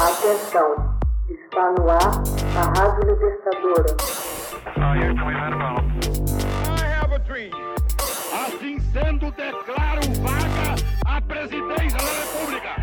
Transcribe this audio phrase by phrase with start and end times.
[0.00, 0.96] Atenção,
[1.28, 1.98] está no ar
[2.56, 3.96] a Rádio Libertadora.
[8.32, 12.76] Assim sendo, declaro vaga a presidência da República.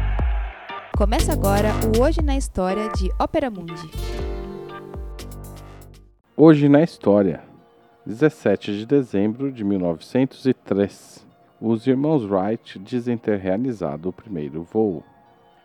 [0.97, 3.89] Começa agora o Hoje na História de Ópera Mundi.
[6.35, 7.43] Hoje na História,
[8.05, 11.25] 17 de dezembro de 1903.
[11.61, 15.01] Os irmãos Wright dizem ter realizado o primeiro voo.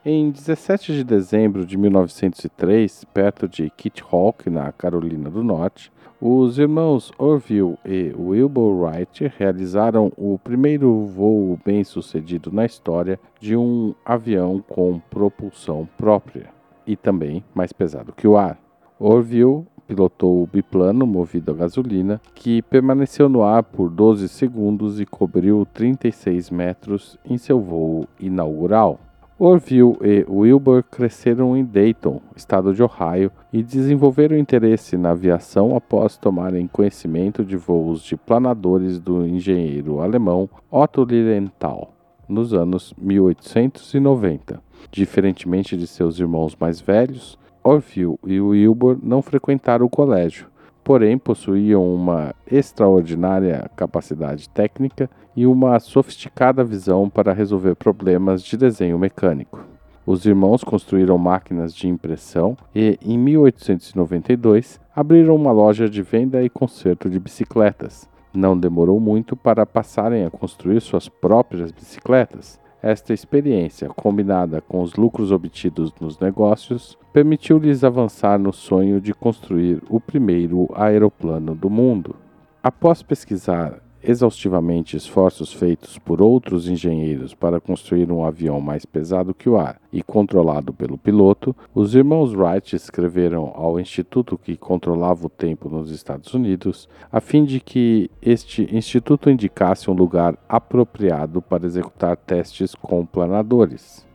[0.02, 6.58] Em 17 de dezembro de 1903, perto de Kitty Hawk, na Carolina do Norte, os
[6.58, 14.64] irmãos Orville e Wilbur Wright realizaram o primeiro voo bem-sucedido na história de um avião
[14.66, 16.48] com propulsão própria
[16.86, 18.58] e também mais pesado que o ar.
[18.98, 25.04] Orville pilotou o biplano movido a gasolina, que permaneceu no ar por 12 segundos e
[25.04, 28.98] cobriu 36 metros em seu voo inaugural.
[29.42, 36.18] Orville e Wilbur cresceram em Dayton, estado de Ohio, e desenvolveram interesse na aviação após
[36.18, 41.94] tomarem conhecimento de voos de planadores do engenheiro alemão Otto Lilienthal
[42.28, 44.62] nos anos 1890.
[44.92, 50.48] Diferentemente de seus irmãos mais velhos, Orville e Wilbur não frequentaram o colégio,
[50.90, 58.98] porém possuíam uma extraordinária capacidade técnica e uma sofisticada visão para resolver problemas de desenho
[58.98, 59.64] mecânico.
[60.04, 66.50] Os irmãos construíram máquinas de impressão e, em 1892, abriram uma loja de venda e
[66.50, 68.08] conserto de bicicletas.
[68.34, 72.58] Não demorou muito para passarem a construir suas próprias bicicletas.
[72.82, 79.82] Esta experiência, combinada com os lucros obtidos nos negócios, permitiu-lhes avançar no sonho de construir
[79.90, 82.16] o primeiro aeroplano do mundo.
[82.62, 89.48] Após pesquisar exaustivamente esforços feitos por outros engenheiros para construir um avião mais pesado que
[89.48, 95.30] o ar e controlado pelo piloto, os irmãos Wright escreveram ao instituto que controlava o
[95.30, 101.66] tempo nos Estados Unidos, a fim de que este instituto indicasse um lugar apropriado para
[101.66, 104.08] executar testes com planadores.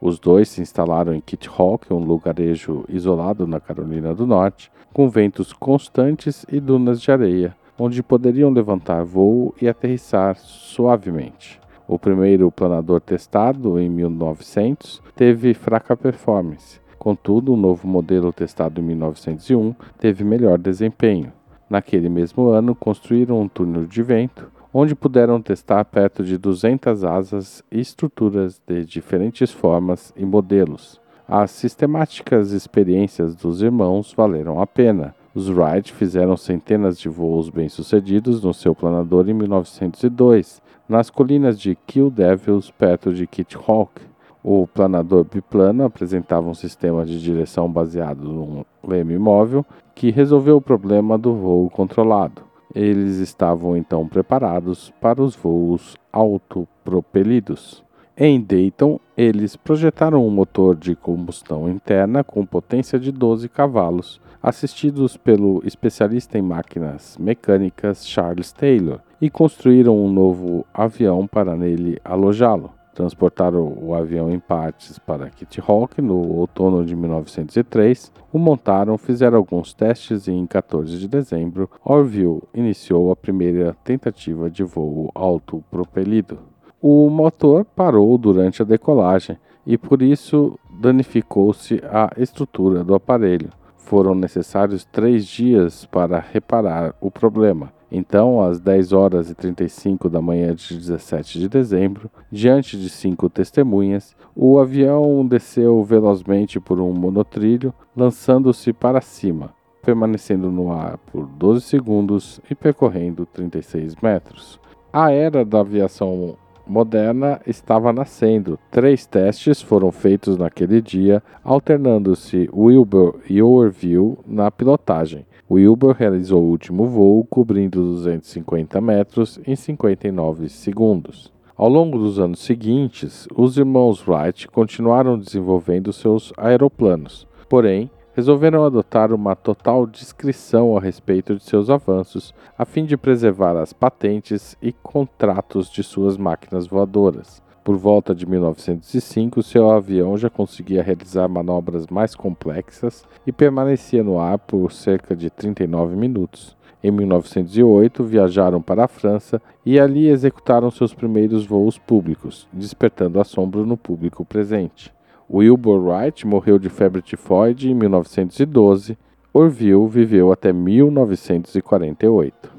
[0.00, 5.08] Os dois se instalaram em Kitty Hawk, um lugarejo isolado na Carolina do Norte, com
[5.08, 11.60] ventos constantes e dunas de areia, onde poderiam levantar voo e aterrissar suavemente.
[11.86, 16.80] O primeiro planador testado, em 1900, teve fraca performance.
[16.98, 21.32] Contudo, o novo modelo testado em 1901 teve melhor desempenho.
[21.70, 27.62] Naquele mesmo ano, construíram um túnel de vento, onde puderam testar perto de 200 asas
[27.70, 31.00] e estruturas de diferentes formas e modelos.
[31.26, 35.14] As sistemáticas experiências dos irmãos valeram a pena.
[35.38, 41.76] Os Wright fizeram centenas de voos bem-sucedidos no seu planador em 1902, nas colinas de
[41.86, 44.02] Kill Devils, perto de Kitty Hawk.
[44.42, 50.60] O planador biplano apresentava um sistema de direção baseado num leme móvel que resolveu o
[50.60, 52.42] problema do voo controlado.
[52.74, 57.84] Eles estavam então preparados para os voos autopropelidos.
[58.20, 65.16] Em Dayton, eles projetaram um motor de combustão interna com potência de 12 cavalos, assistidos
[65.16, 72.72] pelo especialista em máquinas mecânicas Charles Taylor, e construíram um novo avião para nele alojá-lo
[72.92, 79.38] transportaram o avião em partes para Kitty Hawk no outono de 1903, o montaram, fizeram
[79.38, 86.40] alguns testes e em 14 de dezembro, Orville iniciou a primeira tentativa de voo autopropelido.
[86.80, 93.50] O motor parou durante a decolagem e por isso danificou-se a estrutura do aparelho.
[93.76, 100.20] Foram necessários três dias para reparar o problema então, às 10 horas e 35 da
[100.20, 106.92] manhã de 17 de dezembro, diante de cinco testemunhas, o avião desceu velozmente por um
[106.92, 114.60] monotrilho, lançando-se para cima, permanecendo no ar por 12 segundos e percorrendo 36 metros.
[114.92, 116.36] A era da aviação
[116.68, 118.58] moderna estava nascendo.
[118.70, 125.26] Três testes foram feitos naquele dia, alternando-se Wilbur e Orville na pilotagem.
[125.50, 131.32] Wilbur realizou o último voo, cobrindo 250 metros em 59 segundos.
[131.56, 139.12] Ao longo dos anos seguintes, os irmãos Wright continuaram desenvolvendo seus aeroplanos, porém, resolveram adotar
[139.12, 144.72] uma total discrição a respeito de seus avanços, a fim de preservar as patentes e
[144.72, 147.40] contratos de suas máquinas voadoras.
[147.62, 154.18] Por volta de 1905, seu avião já conseguia realizar manobras mais complexas e permanecia no
[154.18, 156.56] ar por cerca de 39 minutos.
[156.82, 163.64] Em 1908, viajaram para a França e ali executaram seus primeiros voos públicos, despertando assombro
[163.64, 164.97] no público presente.
[165.30, 168.96] Wilbur Wright morreu de febre tifoide em 1912.
[169.32, 172.50] Orville viveu até 1948.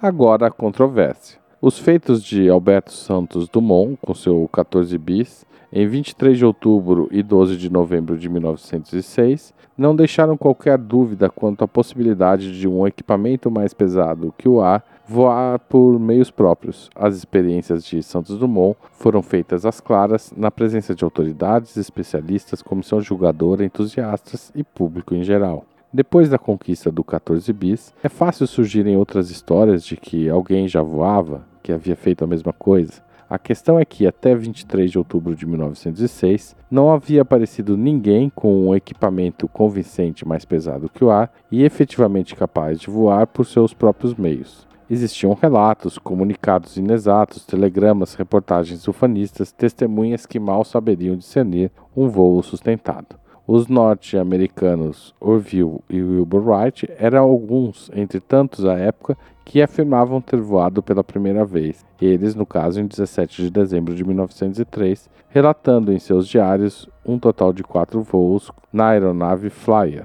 [0.00, 1.40] Agora a controvérsia.
[1.60, 7.22] Os feitos de Alberto Santos Dumont, com seu 14 bis, em 23 de outubro e
[7.22, 13.50] 12 de novembro de 1906, não deixaram qualquer dúvida quanto à possibilidade de um equipamento
[13.50, 16.90] mais pesado que o ar voar por meios próprios.
[16.94, 23.00] As experiências de Santos Dumont foram feitas às claras, na presença de autoridades, especialistas, comissão
[23.00, 25.64] julgadora, entusiastas e público em geral.
[25.92, 30.80] Depois da conquista do 14 bis, é fácil surgirem outras histórias de que alguém já
[30.80, 33.02] voava, que havia feito a mesma coisa.
[33.28, 38.68] A questão é que até 23 de outubro de 1906 não havia aparecido ninguém com
[38.68, 43.72] um equipamento convincente mais pesado que o ar e efetivamente capaz de voar por seus
[43.72, 44.66] próprios meios.
[44.92, 53.16] Existiam relatos, comunicados inexatos, telegramas, reportagens ufanistas, testemunhas que mal saberiam discernir um voo sustentado.
[53.46, 59.16] Os norte-americanos Orville e Wilbur Wright eram alguns entre tantos à época
[59.46, 64.04] que afirmavam ter voado pela primeira vez, eles, no caso, em 17 de dezembro de
[64.04, 70.04] 1903, relatando em seus diários um total de quatro voos na aeronave Flyer.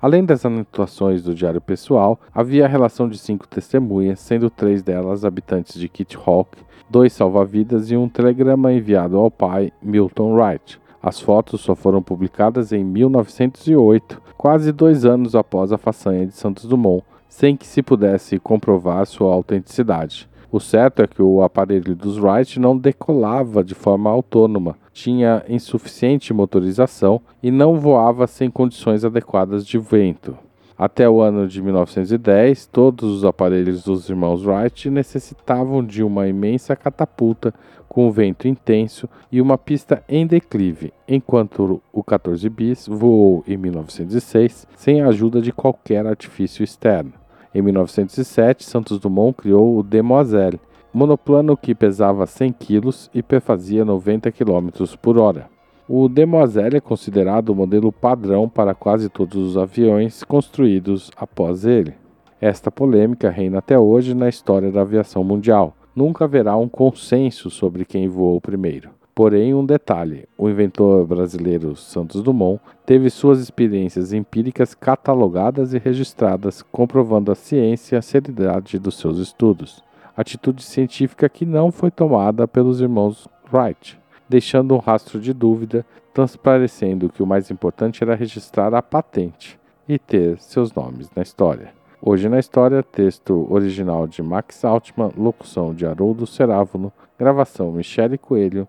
[0.00, 5.24] Além das anotações do diário pessoal, havia a relação de cinco testemunhas, sendo três delas
[5.24, 6.58] habitantes de Kitty Hawk,
[6.88, 10.78] dois salva-vidas e um telegrama enviado ao pai, Milton Wright.
[11.02, 16.66] As fotos só foram publicadas em 1908, quase dois anos após a façanha de Santos
[16.66, 20.28] Dumont, sem que se pudesse comprovar sua autenticidade.
[20.56, 26.32] O certo é que o aparelho dos Wright não decolava de forma autônoma, tinha insuficiente
[26.32, 30.34] motorização e não voava sem condições adequadas de vento.
[30.78, 36.74] Até o ano de 1910, todos os aparelhos dos irmãos Wright necessitavam de uma imensa
[36.74, 37.52] catapulta
[37.86, 44.66] com vento intenso e uma pista em declive, enquanto o 14 bis voou em 1906
[44.74, 47.12] sem a ajuda de qualquer artifício externo.
[47.56, 50.60] Em 1907, Santos Dumont criou o Demoiselle,
[50.92, 54.68] monoplano que pesava 100 kg e perfazia 90 km
[55.00, 55.48] por hora.
[55.88, 61.94] O Demoiselle é considerado o modelo padrão para quase todos os aviões construídos após ele.
[62.38, 65.74] Esta polêmica reina até hoje na história da aviação mundial.
[65.94, 68.90] Nunca haverá um consenso sobre quem voou primeiro.
[69.16, 76.60] Porém, um detalhe: o inventor brasileiro Santos Dumont teve suas experiências empíricas catalogadas e registradas,
[76.60, 79.82] comprovando a ciência e a seriedade dos seus estudos.
[80.14, 83.98] Atitude científica que não foi tomada pelos irmãos Wright,
[84.28, 89.58] deixando um rastro de dúvida, transparecendo que o mais importante era registrar a patente
[89.88, 91.72] e ter seus nomes na história.
[92.02, 98.68] Hoje na história, texto original de Max Altman, locução de Haroldo Cerávulo, gravação Michele Coelho,